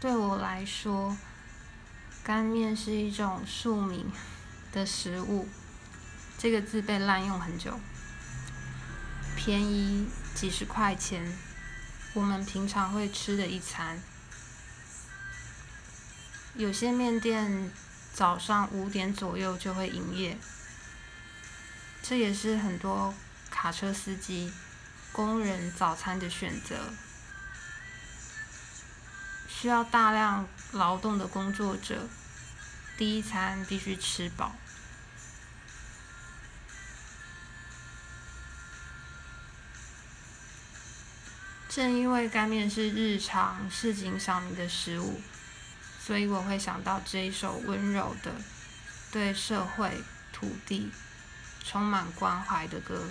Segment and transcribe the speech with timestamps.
[0.00, 1.16] 对我来说，
[2.22, 4.06] 干面是一种庶民
[4.72, 5.48] 的食物，
[6.38, 7.80] 这个字被滥用很久。
[9.36, 11.36] 便宜几十块钱，
[12.14, 14.00] 我们平常会吃的一餐。
[16.54, 17.72] 有些面店
[18.12, 20.38] 早上五点左右就会营业，
[22.02, 23.12] 这也是很多
[23.50, 24.52] 卡车司机、
[25.10, 26.92] 工人早餐的选择。
[29.60, 32.08] 需要大量劳动的工作者，
[32.96, 34.54] 第一餐必须吃饱。
[41.68, 45.20] 正因为干面是日常市井小民的食物，
[46.00, 48.32] 所以我会想到这一首温柔的、
[49.10, 50.92] 对社会、土地
[51.64, 53.10] 充满关怀的歌。